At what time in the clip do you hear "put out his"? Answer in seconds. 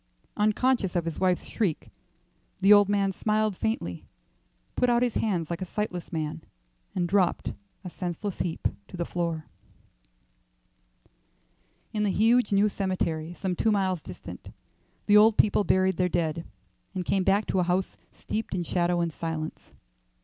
4.75-5.13